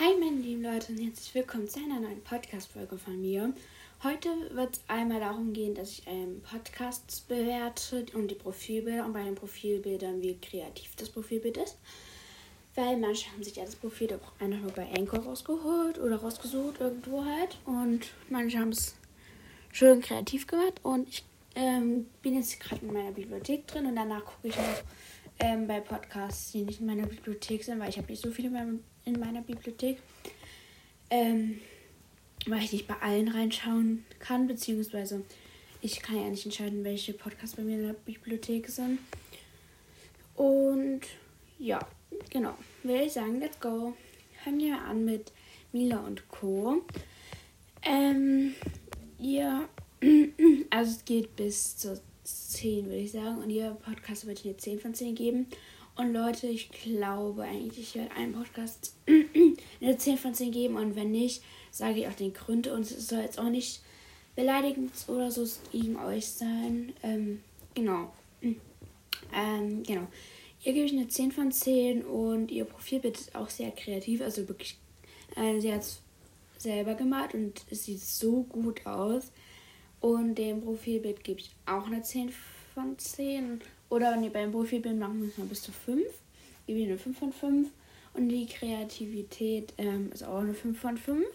[0.00, 3.52] Hi meine lieben Leute und herzlich willkommen zu einer neuen Podcast-Folge von mir.
[4.02, 9.12] Heute wird es einmal darum gehen, dass ich ähm, Podcasts bewerte und die Profilbilder und
[9.12, 11.76] bei den Profilbildern, wie kreativ das Profilbild ist.
[12.74, 17.22] Weil manche haben sich ja das Profil einfach nur bei Anchor rausgeholt oder rausgesucht, irgendwo
[17.22, 17.58] halt.
[17.66, 18.94] Und manche haben es
[19.70, 20.80] schön kreativ gemacht.
[20.82, 24.82] Und ich ähm, bin jetzt gerade in meiner Bibliothek drin und danach gucke ich noch
[25.40, 28.48] ähm, bei Podcasts, die nicht in meiner Bibliothek sind, weil ich habe nicht so viele
[28.48, 29.98] in meiner Bibliothek.
[31.10, 31.60] Ähm,
[32.46, 35.22] weil ich nicht bei allen reinschauen kann, beziehungsweise
[35.82, 38.98] ich kann ja nicht entscheiden, welche Podcasts bei mir in der Bibliothek sind.
[40.36, 41.02] Und
[41.58, 41.80] ja,
[42.30, 42.54] genau.
[42.82, 43.94] Will ich sagen, let's go.
[44.42, 45.32] Fangen wir an mit
[45.72, 46.82] Mila und Co.
[47.82, 48.54] Ähm,
[49.18, 49.68] ja,
[50.70, 53.38] also es geht bis zur 10, würde ich sagen.
[53.38, 55.46] Und ihr Podcast wird hier 10 von 10 geben.
[56.00, 58.96] Und Leute, ich glaube eigentlich, ich werde einen Podcast
[59.82, 60.76] eine 10 von 10 geben.
[60.76, 62.68] Und wenn nicht, sage ich auch den Grund.
[62.68, 63.82] Und es soll jetzt auch nicht
[64.34, 66.94] beleidigend oder so gegen euch sein.
[67.02, 67.42] Ähm,
[67.74, 68.12] genau.
[69.32, 70.08] Ähm, genau.
[70.64, 74.22] Ihr gebe ich eine 10 von 10 und ihr Profilbild ist auch sehr kreativ.
[74.22, 74.76] Also wirklich,
[75.36, 76.00] äh, sie hat es
[76.58, 79.30] selber gemacht und es sieht so gut aus.
[80.00, 82.32] Und dem Profilbild gebe ich auch eine 10
[82.74, 83.60] von 10.
[83.90, 86.02] Oder nee, beim Profilbild machen wir es mal bis zu 5.
[86.66, 87.68] Gebe ich eine 5 von 5.
[88.14, 91.26] Und die Kreativität ähm, ist auch eine 5 von 5.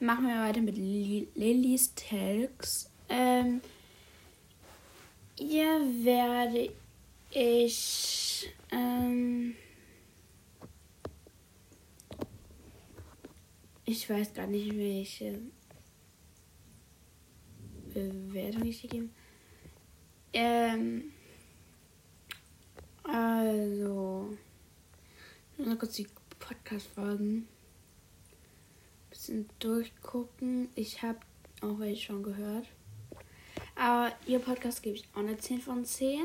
[0.00, 2.90] Machen wir weiter mit Lillys Telks.
[3.08, 3.60] Ähm,
[5.38, 6.70] hier werde
[7.30, 8.48] ich.
[8.70, 9.54] Ähm,
[13.84, 15.38] ich weiß gar nicht, welche
[17.92, 19.14] Bewertung ich hier geben.
[20.32, 21.12] Ähm,
[23.04, 24.36] also,
[25.58, 26.06] mal kurz die
[26.38, 27.46] Podcast-Folgen
[29.14, 30.68] bisschen durchgucken.
[30.74, 31.18] Ich habe
[31.62, 32.66] auch welche schon gehört.
[33.74, 36.20] Aber ihr Podcast gebe ich auch eine 10 von 10.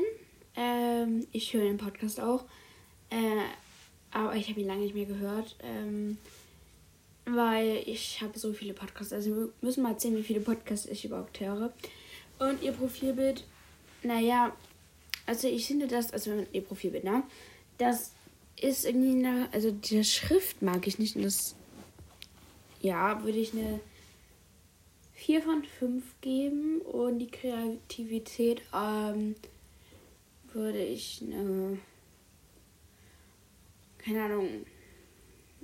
[0.56, 2.44] Ähm, ich höre den Podcast auch.
[3.08, 3.44] Äh,
[4.10, 5.56] aber ich habe ihn lange nicht mehr gehört.
[5.62, 6.18] Ähm,
[7.24, 9.12] weil ich habe so viele Podcasts.
[9.12, 11.72] Also wir müssen mal sehen, wie viele Podcasts ich überhaupt höre.
[12.38, 13.44] Und ihr Profilbild,
[14.02, 14.52] naja,
[15.30, 17.22] also ich finde das, also ihr Profilbild, ne?
[17.78, 18.10] Das
[18.60, 21.14] ist irgendwie, eine, also die Schrift mag ich nicht.
[21.14, 21.54] Und das,
[22.80, 23.78] ja, würde ich eine
[25.12, 26.80] 4 von 5 geben.
[26.80, 29.36] Und die Kreativität, ähm,
[30.52, 31.78] würde ich eine,
[33.98, 34.48] keine Ahnung,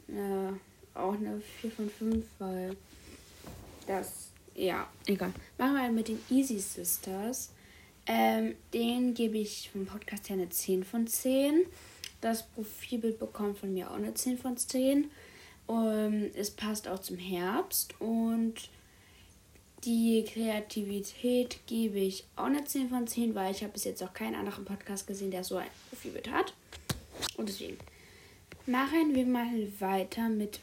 [0.07, 0.61] eine
[0.95, 2.77] auch eine 4 von 5, weil
[3.89, 5.33] das, ja, egal.
[5.59, 7.51] Machen wir mit den Easy Sisters.
[8.07, 11.67] Ähm, den gebe ich vom Podcast her eine 10 von 10.
[12.21, 15.11] Das Profilbild bekommt von mir auch eine 10 von 10.
[15.67, 18.01] Und es passt auch zum Herbst.
[18.01, 18.71] Und
[19.85, 24.13] die Kreativität gebe ich auch eine 10 von 10, weil ich habe bis jetzt auch
[24.15, 26.55] keinen anderen Podcast gesehen, der so ein Profilbild hat.
[27.37, 27.77] Und deswegen
[28.67, 30.61] machen wir mal weiter mit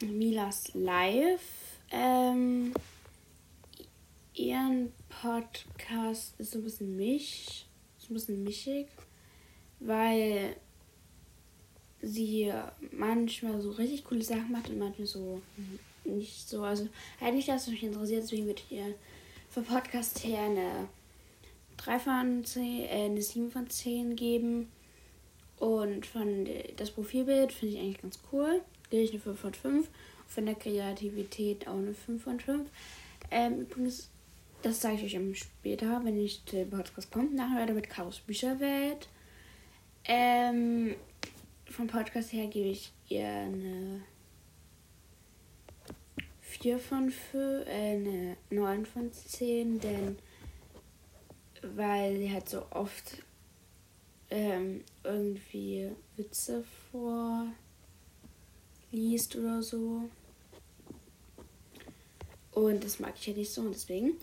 [0.00, 1.40] Milas Live.
[1.90, 2.72] Ähm,
[5.22, 7.66] Podcast ist so ein bisschen mich,
[7.96, 8.88] so ein bisschen mischig,
[9.78, 10.56] weil
[12.00, 12.52] sie
[12.90, 15.40] manchmal so richtig coole Sachen macht und manchmal so
[16.04, 16.64] nicht so.
[16.64, 16.88] Also
[17.20, 18.94] eigentlich das, was mich interessiert, deswegen würde ich ihr
[19.48, 20.88] für Podcast her eine
[21.76, 24.72] 3 von 10, äh, eine 7 von 10 geben.
[25.58, 28.60] Und von das Profilbild finde ich eigentlich ganz cool
[28.92, 29.88] gebe ich eine 5 von 5.
[30.28, 32.70] Von der Kreativität auch eine 5 von 5.
[33.30, 34.10] Ähm, übrigens,
[34.62, 37.34] das zeige ich euch später, wenn ich der Podcast kommt.
[37.34, 39.08] Nachher weiter mit Chaos Bücherwelt.
[40.04, 40.94] Ähm,
[41.66, 44.02] vom Podcast her gebe ich ihr eine
[46.40, 50.18] 4 von 5, äh, eine 9 von 10, denn
[51.62, 53.22] weil sie halt so oft
[54.30, 57.46] ähm, irgendwie Witze vor
[58.90, 60.02] liest oder so.
[62.52, 64.18] Und das mag ich ja nicht so und deswegen.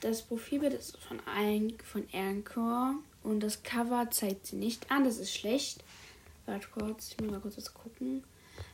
[0.00, 5.04] Das Profilbild ist von, ein, von Anchor und das Cover zeigt sie nicht an.
[5.04, 5.84] Das ist schlecht.
[6.46, 8.24] Warte kurz, ich muss mal kurz was gucken.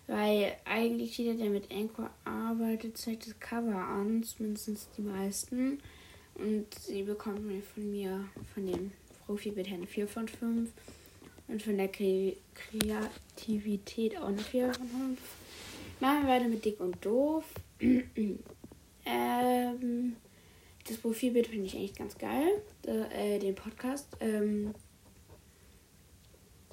[0.06, 5.80] Weil eigentlich jeder, der mit Anchor arbeitet, zeigt das Cover an, zumindest die meisten.
[6.36, 8.24] Und sie bekommt mir von mir,
[8.54, 8.92] von dem
[9.26, 10.70] Profilbild her eine 4 von 5.
[11.48, 15.18] Und von der Kre Kreativität auch eine 4 von 5.
[15.98, 17.44] Machen wir weiter mit Dick und Doof.
[19.04, 20.16] ähm,
[20.88, 22.62] das Profilbild finde ich eigentlich ganz geil.
[22.84, 24.08] Äh, den Podcast.
[24.20, 24.74] Ähm,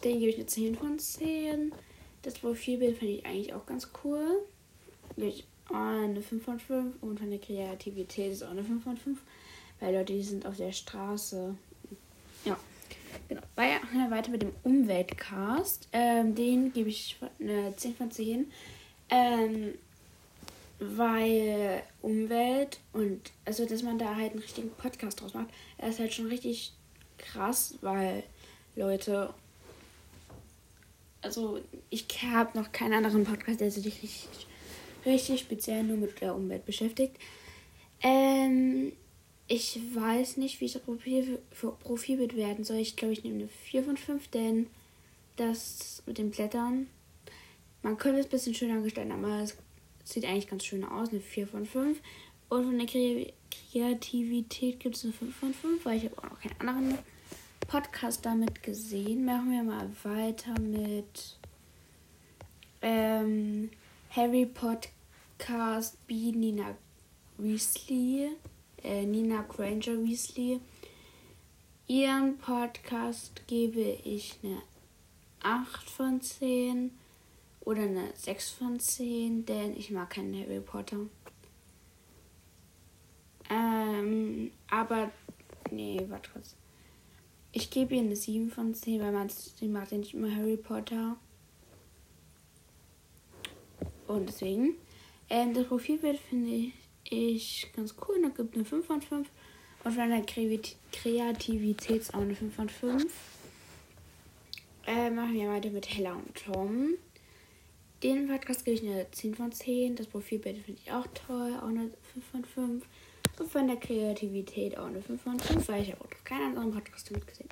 [0.03, 1.73] den gebe ich eine 10 von 10.
[2.21, 4.43] Das Profilbild finde ich eigentlich auch ganz cool.
[5.15, 8.97] Ich, oh, eine 5 von 5 und von der Kreativität ist auch eine 5 von
[8.97, 9.19] 5.
[9.79, 11.55] Weil Leute, die sind auf der Straße.
[12.45, 12.57] Ja.
[13.29, 13.41] Genau.
[13.55, 15.87] Weiter mit dem Umweltcast.
[15.91, 18.51] Ähm, den gebe ich eine 10 von 10.
[19.09, 19.73] Ähm,
[20.97, 25.49] weil Umwelt und also dass man da halt einen richtigen Podcast draus macht,
[25.87, 26.73] ist halt schon richtig
[27.17, 28.23] krass, weil
[28.75, 29.33] Leute
[31.23, 34.27] also ich habe noch keinen anderen Podcast, der sich richtig,
[35.05, 37.17] richtig speziell nur mit der Umwelt beschäftigt.
[38.01, 38.91] Ähm,
[39.47, 42.77] ich weiß nicht, wie ich das Profil, für Profilbild werden soll.
[42.77, 44.67] Ich glaube, ich nehme eine 4 von 5, denn
[45.37, 46.87] das mit den Blättern,
[47.81, 49.55] man könnte es ein bisschen schöner gestalten, aber es
[50.03, 51.09] sieht eigentlich ganz schön aus.
[51.09, 51.99] Eine 4 von 5.
[52.49, 52.87] Und von der
[53.71, 56.97] Kreativität gibt es eine 5 von 5, weil ich habe auch noch keinen anderen
[57.67, 59.25] Podcast damit gesehen.
[59.25, 61.37] Machen wir mal weiter mit
[62.81, 63.71] ähm,
[64.11, 66.31] Harry Podcast B.
[66.31, 66.75] Nina
[67.37, 68.29] Weasley.
[68.83, 70.59] Äh, Nina Granger Weasley.
[71.87, 74.61] Ihren Podcast gebe ich eine
[75.41, 76.91] 8 von 10
[77.65, 80.97] oder eine 6 von 10, denn ich mag keinen Harry Potter.
[83.49, 85.11] Ähm, aber,
[85.71, 86.55] nee, warte kurz.
[87.51, 90.57] Ich gebe ihr eine 7 von 10, weil man sie mag ja nicht immer Harry
[90.57, 91.15] Potter.
[94.07, 94.75] Und deswegen.
[95.29, 96.73] Ähm, das Profilbild finde ich,
[97.09, 98.21] ich ganz cool.
[98.21, 99.29] Da gibt eine 5 von 5.
[99.83, 100.23] Und von der
[100.91, 103.05] Kreativität ist auch eine 5 von 5.
[104.85, 106.95] Äh, machen wir weiter mit Hella und Tom.
[108.03, 109.95] Den Podcast gebe ich eine 10 von 10.
[109.95, 111.53] Das Profilbild finde ich auch toll.
[111.57, 112.85] Auch eine 5 von 5.
[113.39, 116.57] Und von der Kreativität auch eine 5 von 5, weil ich habe auch noch keinen
[116.57, 117.47] anderen Podcast damit gesehen.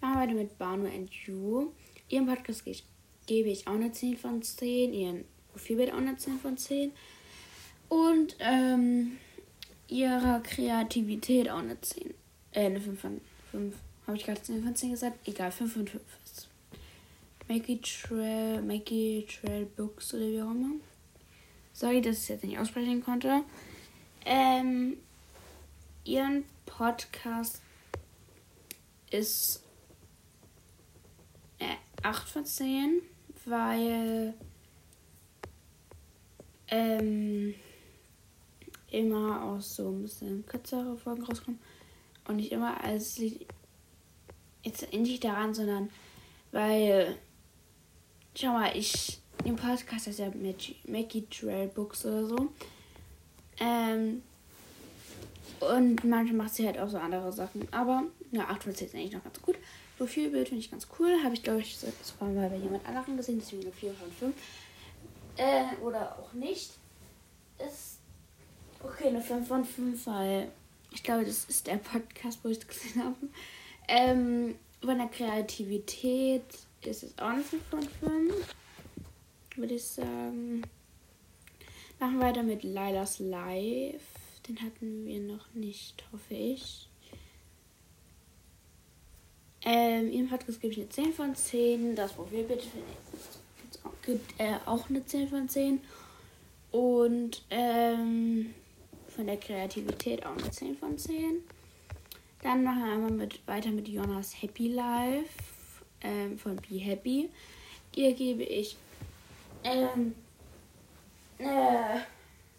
[0.00, 1.70] Machen wir weiter mit Banu and You.
[2.08, 2.64] Ihren Podcast
[3.26, 4.92] gebe ich auch eine 10 von 10.
[4.92, 6.90] Ihren Profilbild auch eine 10 von 10.
[7.88, 9.18] Und ähm,
[9.86, 12.12] ihrer Kreativität auch eine 10.
[12.50, 13.20] Äh, eine 5 von
[13.52, 13.76] 5.
[14.08, 15.28] Habe ich gerade 10 von 10 gesagt?
[15.28, 16.25] Egal, 5 von 5 ist.
[17.48, 20.74] Maggie Trail, Maggie Trail Books oder wie auch immer.
[21.72, 23.42] Sorry, dass ich es jetzt nicht aussprechen konnte.
[24.24, 24.96] Ähm,
[26.04, 27.62] ihren Podcast
[29.10, 29.62] ist
[31.58, 33.02] äh, 8 von 10,
[33.44, 34.34] weil
[36.68, 37.54] ähm,
[38.90, 41.60] immer aus so ein bisschen kürzere Folgen rauskommen.
[42.26, 42.76] Und nicht immer,
[43.18, 43.52] liegt
[44.64, 45.90] jetzt nicht daran, sondern
[46.50, 47.16] weil,
[48.38, 50.30] schau mal, ich, im Podcast ist ja
[50.86, 52.52] Maggie Trail Books oder so.
[53.58, 54.22] Ähm,
[55.60, 57.66] und manchmal macht sie halt auch so andere Sachen.
[57.72, 59.56] Aber ja, 8 von 10 ist eigentlich noch ganz gut.
[59.96, 61.10] Profilbild finde ich ganz cool.
[61.24, 63.38] Habe ich, glaube ich, sogar mal bei jemand anderem gesehen.
[63.38, 64.36] Deswegen eine 4 von 5.
[65.38, 66.72] Äh, oder auch nicht.
[67.58, 68.00] Ist
[68.82, 70.50] okay, eine 5 von 5, weil
[70.92, 73.16] ich glaube, das ist der Podcast, wo ich es gesehen habe.
[73.88, 76.44] Ähm, von der Kreativität
[76.86, 78.54] ist es auch eine 5 von 5.
[79.56, 80.62] Würde ich sagen.
[81.98, 84.02] Machen wir weiter mit Lilas Live.
[84.48, 86.88] Den hatten wir noch nicht, hoffe ich.
[89.64, 91.96] Ähm, ihrem Podcast gebe ich eine 10 von 10.
[91.96, 92.62] Das Profilbild
[94.04, 95.80] gibt er auch eine 10 von 10.
[96.70, 98.54] Und ähm,
[99.08, 101.42] von der Kreativität auch eine 10 von 10.
[102.42, 105.55] Dann machen wir einmal mit, weiter mit Jonas Happy Life
[106.02, 107.30] ähm, von Be Happy.
[107.94, 108.76] Ihr gebe ich
[109.64, 110.14] ähm,
[111.38, 112.00] äh,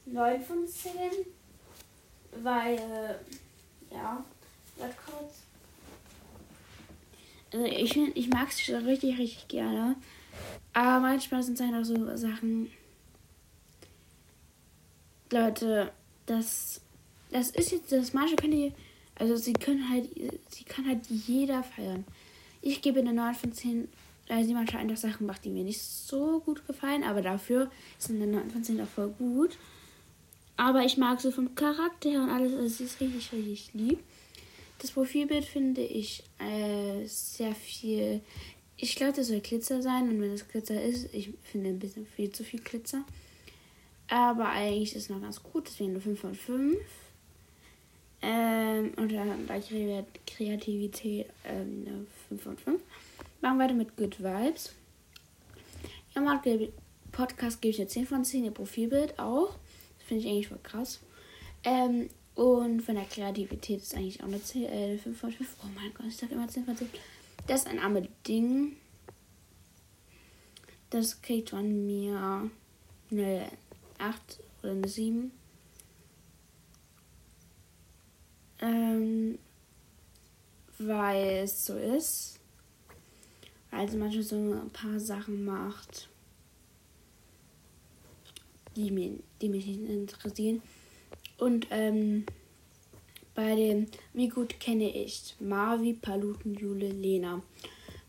[0.05, 0.91] 9 von 10.
[2.43, 4.23] Weil, äh, ja,
[4.77, 5.43] warte kurz.
[7.53, 9.95] Also ich, ich mag es schon richtig, richtig gerne.
[10.73, 12.71] Aber manchmal sind es halt auch so Sachen.
[15.31, 15.91] Leute,
[16.25, 16.81] das,
[17.31, 18.73] das ist jetzt, das manche können die,
[19.15, 20.09] also sie können halt,
[20.49, 22.05] sie kann halt jeder feiern.
[22.67, 23.87] Ich gebe eine 9 von 10
[24.27, 28.21] weil sie manchmal einfach Sachen macht, die mir nicht so gut gefallen, aber dafür sind
[28.21, 29.57] eine 9 von 10 auch voll gut.
[30.57, 33.99] Aber ich mag sie vom Charakter her und alles, also sie ist richtig, richtig lieb.
[34.79, 38.19] Das Profilbild finde ich äh, sehr viel.
[38.75, 42.05] Ich glaube, das soll Glitzer sein und wenn es Glitzer ist, ich finde ein bisschen
[42.05, 43.05] viel zu viel Glitzer.
[44.09, 46.77] Aber eigentlich ist es noch ganz gut, deswegen eine 5 von 5.
[48.21, 49.61] Ähm, und dann bei
[50.25, 52.81] Kreativität ähm, eine 5 von 5.
[53.41, 54.73] Machen weiter mit Good Vibes.
[56.15, 56.41] Ja,
[57.11, 59.55] Podcast gebe ich eine 10 von 10, ihr Profilbild auch.
[59.97, 60.99] Das finde ich eigentlich voll krass.
[61.63, 65.55] Ähm, und von der Kreativität ist eigentlich auch eine 10, äh, 5 von 5.
[65.63, 66.89] Oh mein Gott, ich sage immer 10 von 10.
[67.47, 68.77] Das ist ein armes Ding.
[70.89, 72.49] Das kriegt von mir
[73.11, 73.45] eine
[73.97, 75.31] 8 oder eine 7.
[78.59, 79.39] Ähm,
[80.79, 82.39] weil es so ist.
[83.71, 86.07] Weil sie manchmal so ein paar Sachen macht,
[88.75, 90.61] die, mir, die mich nicht interessieren.
[91.37, 92.25] Und ähm,
[93.35, 97.41] bei dem Wie gut kenne ich Marvi, Paluten, Jule, Lena.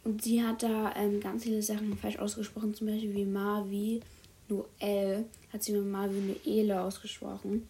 [0.05, 4.01] Und sie hat da ähm, ganz viele Sachen falsch ausgesprochen, zum Beispiel wie Marvi,
[4.49, 7.69] nur L, hat sie mit Marvi Noele ausgesprochen.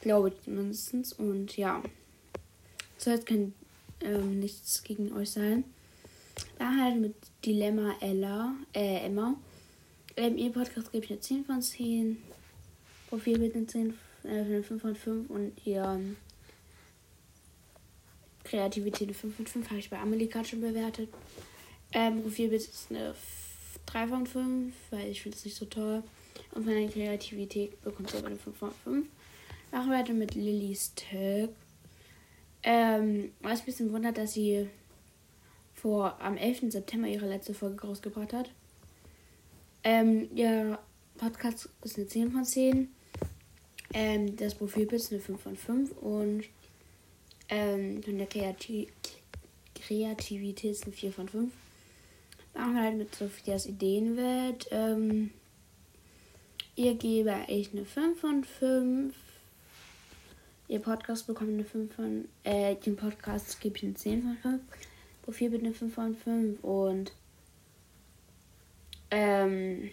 [0.00, 1.12] Glaube ich mindestens.
[1.14, 1.82] Und ja,
[2.96, 3.54] soll jetzt kein
[4.00, 5.64] ähm, nichts gegen euch sein.
[6.58, 9.34] Da halt mit Dilemma Ella, äh, Emma.
[10.16, 12.22] Ähm, ihr Podcast gebe ich eine 10 von 10.
[13.08, 16.16] Profilbild eine 10, äh, eine 5 von 5 und ihr ähm,
[18.44, 21.08] Kreativität eine 5 von 5 habe ich bei Amelie gerade schon bewertet.
[21.92, 23.14] Ähm, Profilbild ist eine
[23.86, 26.02] 3 von 5, weil ich finde es nicht so toll.
[26.52, 29.06] Und von der Kreativität bekommt sie eine 5 von 5.
[29.72, 31.50] Machen wir weiter mit Lillys Tag.
[32.64, 34.68] Ähm, was ein bisschen wundert, dass sie
[35.74, 36.72] vor am 11.
[36.72, 38.50] September ihre letzte Folge rausgebracht hat.
[39.82, 40.78] Ähm, ihr
[41.18, 42.88] Podcast ist eine 10 von 10.
[43.92, 46.44] Ähm, das Profilbild ist eine 5 von 5 und
[47.50, 48.88] ähm, von der Kreativ
[49.74, 51.52] Kreativität ist eine 4 von 5.
[52.54, 54.66] Machen wir halt mit Sophias Ideenwelt.
[54.70, 55.30] Ähm,
[56.76, 59.14] ihr gebe ich eine 5 von 5.
[60.66, 64.62] Ihr Podcast bekommt eine 5 von, äh, den Podcast gebe ich eine 10 von 5.
[65.22, 67.12] Profil bitte eine 5 von 5 und,
[69.10, 69.90] ähm,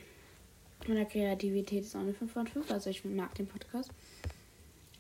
[0.88, 3.92] der Kreativität ist auch eine 5 von 5, also ich mag den Podcast.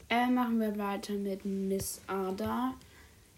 [0.09, 2.75] Äh, machen wir weiter mit Miss Ada.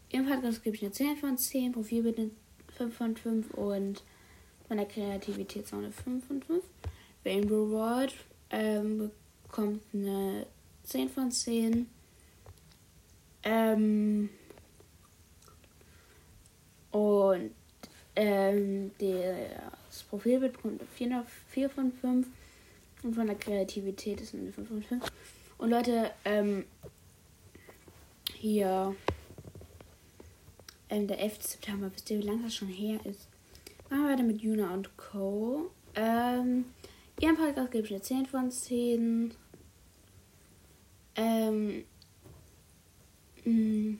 [0.10, 2.32] Im Podcast gebe ich eine 10 von 10, Profil bitte eine
[2.78, 4.04] 5 von 5 und
[4.70, 6.64] der Kreativität ist auch eine 5 von 5.
[7.24, 8.16] Rainbow World
[8.50, 9.12] ähm,
[9.44, 10.48] bekommt eine
[10.84, 11.88] 10 von 10.
[13.44, 14.30] Ähm,
[16.92, 17.52] und
[18.16, 22.28] ähm, das Profilbild bekommt eine 4, von 5.
[23.04, 25.06] Und von der Kreativität ist eine 5 von 5.
[25.58, 26.66] Und Leute, ähm,
[28.34, 28.96] hier,
[30.90, 31.42] ähm, der 11.
[31.42, 33.28] September, wisst ihr, wie lange das schon her ist?
[33.90, 35.72] Machen wir weiter mit Juna und Co.
[35.96, 36.66] Ähm,
[37.20, 39.34] ihren Podcast gebe ich eine 10 von 10.
[41.16, 41.86] Ähm,
[43.46, 44.00] mm,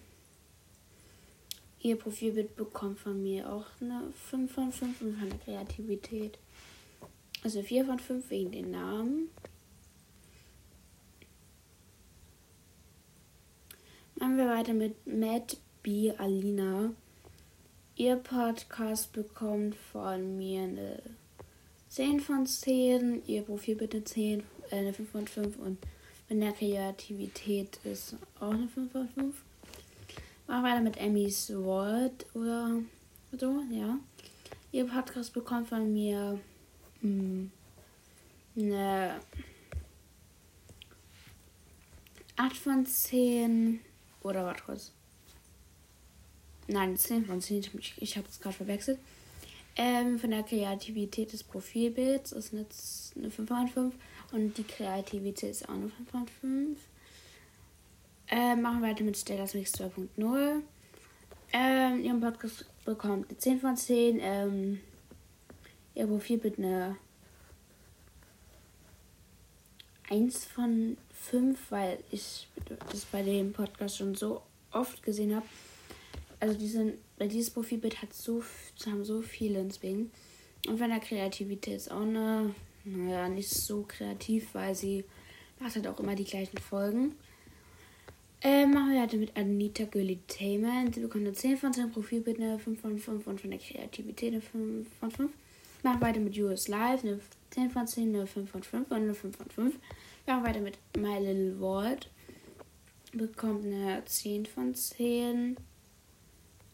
[1.82, 6.38] ihr Profilbild bekommt von mir auch eine 5 von 5 und von der Kreativität.
[7.44, 9.30] Also 4 von 5 wegen den Namen.
[14.16, 16.14] Machen wir weiter mit Matt B.
[16.18, 16.94] Alina.
[17.96, 21.04] Ihr Podcast bekommt von mir eine
[21.90, 23.26] 10 von 10.
[23.28, 25.58] Ihr Profil bitte 10, äh, eine 5 von 5.
[25.58, 25.78] Und
[26.34, 29.36] wenn der Kreativität ist auch eine 5 von 5.
[30.48, 32.80] Machen weiter mit Emmys World oder
[33.38, 34.00] so, ja.
[34.72, 36.40] Ihr Podcast bekommt von mir
[37.02, 37.52] mh, hm,
[38.56, 39.20] eine
[42.36, 43.80] 8 von 10
[44.24, 44.92] oder was kurz.
[46.68, 47.66] Nein, 10 von 10.
[47.78, 48.98] Ich, ich habe es gerade verwechselt.
[49.76, 52.66] Ähm, von der Kreativität des Profilbilds ist eine,
[53.18, 53.94] eine 5 von 5
[54.34, 56.80] und die Kreativität ist auch eine 5 von 5.
[58.30, 60.62] Ähm, machen wir weiter mit Stellas Mix 2.0.
[61.54, 64.20] Ähm, ihren Podcast bekommt eine 10 von 10.
[64.22, 64.80] Ähm,
[65.96, 66.98] ihr Profilbild eine
[70.10, 72.48] 1 von 5, weil ich
[72.92, 75.46] das bei dem Podcast schon so oft gesehen habe
[76.44, 78.44] also diesen, weil dieses Profilbild hat so,
[78.86, 80.12] haben so viele deswegen.
[80.68, 82.54] Und von der Kreativität ist auch eine,
[82.86, 85.06] naja, nicht so kreativ, weil sie
[85.60, 87.16] macht halt auch immer die gleichen Folgen.
[88.42, 90.96] Äh, machen wir halt mit Anita Gulitainment.
[90.96, 94.34] Sie bekommt eine 10 von 10 Profilbild, eine 5 von 5 und von der Kreativität
[94.34, 95.32] eine 5 von 5.
[95.82, 97.22] Machen weiter mit US Live, eine
[97.52, 99.76] 10 von 10, eine 5 von 5 und eine 5 von 5.
[100.28, 102.10] Machen weiter mit My Little World.
[103.14, 105.56] Bekommt eine 10 von 10.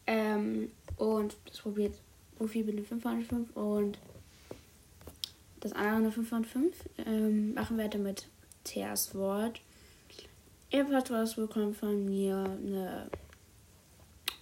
[0.08, 1.94] Ähm, und das probiert
[2.36, 3.98] Profil mit einer 5 von 5 und
[5.60, 6.76] das andere eine 5 von 5.
[7.06, 8.26] Ähm, machen wir weiter mit
[8.64, 9.60] Theas Wort.
[10.70, 13.10] Ebenfalls was bekommen von mir eine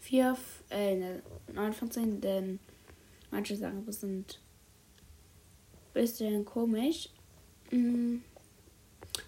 [0.00, 0.36] 4,
[0.70, 1.22] äh, eine
[1.52, 2.58] 9 von 10, denn
[3.30, 4.40] manche das sind
[5.72, 7.08] ein bisschen komisch.
[7.70, 8.22] Mhm.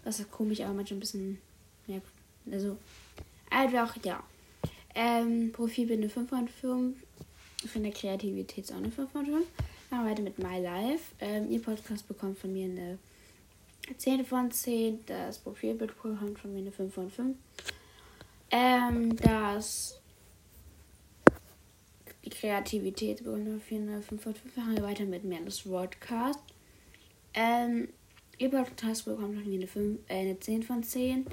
[0.05, 1.39] Das ist komisch, aber manchmal ein bisschen,
[1.87, 2.01] ja,
[2.51, 2.79] also,
[3.51, 4.23] einfach, ja.
[4.95, 6.97] Ähm, Profil bin eine 5 von 5.
[7.67, 9.47] Von der Kreativität ist auch eine 5 von 5.
[9.91, 11.15] Machen weiter mit My Life.
[11.19, 12.99] Ähm, ihr Podcast bekommt von mir eine
[13.97, 15.05] 10 von 10.
[15.07, 17.37] Das Profilbild bekommt von mir eine 5 von 5.
[18.53, 20.01] Ähm, das
[22.25, 24.57] die Kreativität bekommt eine 5 von 5.
[24.57, 26.39] Machen wir weiter mit Merles Broadcast.
[27.35, 27.89] Ähm,
[28.39, 31.27] ihr Podcast bekommt von mir eine, 5, äh, eine 10 von 10.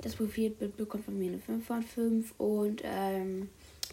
[0.00, 2.34] Das Profilbild bekommt von mir eine 5 von 5.
[2.38, 3.50] Und ähm,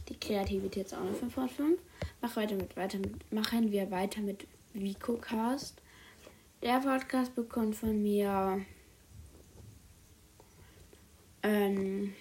[0.08, 1.80] die Kreativität ist auch eine 5 von 5.
[2.26, 5.80] Mach weiter mit, weiter mit, machen wir weiter mit VicoCast.
[6.64, 8.66] Der Podcast bekommt von mir
[11.44, 12.16] ähm,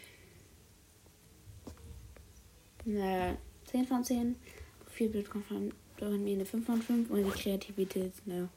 [2.84, 4.37] eine 10 von 10.
[4.84, 8.50] Profilbild bekommt von, von mir eine 5 von 5 und die Kreativität eine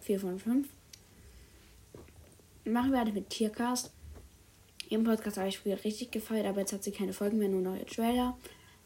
[0.00, 0.68] 4 von 5.
[2.64, 3.92] Machen wir weiter mit Tiercast.
[4.88, 7.76] Ihren Podcast habe ich früher richtig gefeiert, aber jetzt hat sie keine Folgen mehr, nur
[7.76, 8.36] ihr Trailer.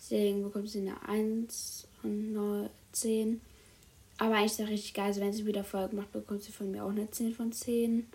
[0.02, 3.40] Deswegen bekommt sie eine 1 von 10.
[4.18, 5.06] Aber eigentlich ist das richtig geil.
[5.06, 8.08] Also wenn sie wieder Folgen macht, bekommt sie von mir auch eine 10 von 10.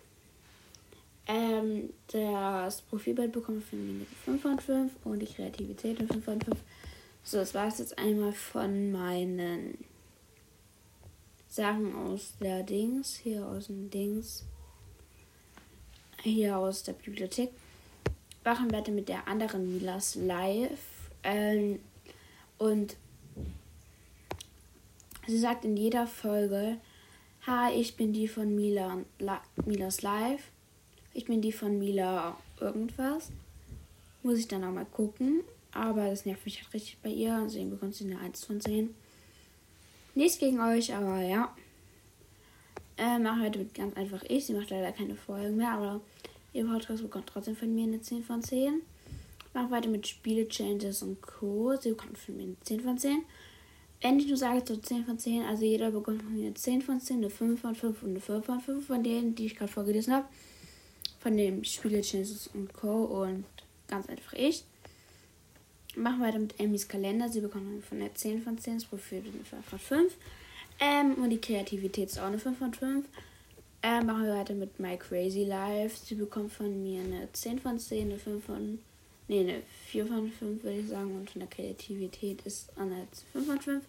[1.28, 6.26] Ähm, das Profilbild bekommt von mir eine 5 von 5 und die Kreativität eine 5
[6.26, 6.58] von 5.
[7.24, 9.78] So, das war es jetzt einmal von meinen
[11.50, 14.44] Sachen aus der Dings, hier aus dem Dings,
[16.22, 17.52] hier aus der Bibliothek.
[18.44, 20.97] Machen wir mit der anderen Milas live.
[21.24, 21.80] Ähm,
[22.58, 22.98] und
[25.28, 26.78] sie sagt in jeder Folge,
[27.48, 30.52] Hi, ich bin die von Mila, La, Milas Live.
[31.14, 33.32] Ich bin die von Mila irgendwas.
[34.22, 35.44] Muss ich dann auch mal gucken.
[35.72, 37.40] Aber das nervt mich halt richtig bei ihr.
[37.46, 38.94] Deswegen bekommt sie eine 1 von 10.
[40.14, 41.56] Nichts gegen euch, aber ja.
[42.98, 44.46] Äh, mache heute mit ganz einfach ich.
[44.46, 46.02] Sie macht leider keine Folgen mehr, aber
[46.52, 48.82] ihr Podcast bekommt trotzdem von mir eine 10 von 10.
[49.58, 51.76] Mache weiter mit Spiele, Changes und Co.
[51.82, 53.24] Sie bekommt von mir eine 10 von 10.
[54.04, 56.84] Wenn ich nur sage, so 10 von 10, also jeder bekommt von mir eine 10
[56.84, 59.56] von 10, eine 5 von 5 und eine 5 von 5 von denen, die ich
[59.56, 60.28] gerade vorgelesen habe.
[61.20, 63.06] Von dem Spiele, Changes und Co.
[63.06, 63.46] Und
[63.88, 64.64] ganz einfach ich.
[65.96, 67.28] Machen wir weiter mit Emmys Kalender.
[67.28, 70.14] Sie bekommt von der 10 von 10, das Profil eine 5 von 5.
[70.80, 73.08] Ähm, und die Kreativität ist auch eine 5 von 5.
[73.82, 75.98] Ähm, machen wir weiter mit My Crazy Life.
[76.06, 78.78] Sie bekommt von mir eine 10 von 10, eine 5 von
[79.28, 81.16] Ne, eine 4 von 5 würde ich sagen.
[81.16, 83.86] Und von der Kreativität ist eine 5 von 5.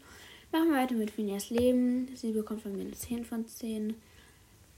[0.50, 2.08] Machen wir weiter mit Phineas Leben.
[2.16, 3.94] Sie bekommt von mir eine 10 von 10.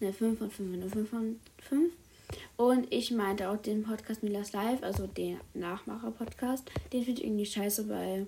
[0.01, 1.93] Eine 5 von 5 und eine 5 von 5.
[2.57, 6.71] Und ich meinte auch den Podcast Milas Live, also den Nachmacher-Podcast.
[6.93, 8.27] Den finde ich irgendwie scheiße, weil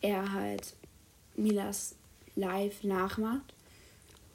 [0.00, 0.74] er halt
[1.36, 1.94] Milas
[2.36, 3.54] Live nachmacht.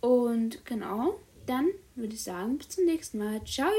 [0.02, 3.44] Und genau, dann würde ich sagen, bis zum nächsten Mal.
[3.46, 3.72] Ciao!